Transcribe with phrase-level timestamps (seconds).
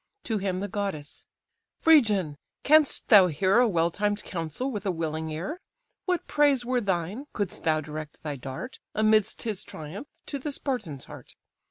[0.23, 1.27] To him the goddess:
[1.77, 2.35] "Phrygian!
[2.63, 5.61] canst thou hear A well timed counsel with a willing ear?
[6.05, 11.05] What praise were thine, couldst thou direct thy dart, Amidst his triumph, to the Spartan's
[11.05, 11.35] heart?